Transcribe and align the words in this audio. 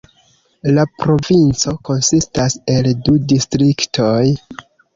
La 0.77 0.85
provinco 1.01 1.75
konsistas 1.91 2.57
el 2.77 2.91
du 3.07 3.17
distriktoj. 3.35 4.21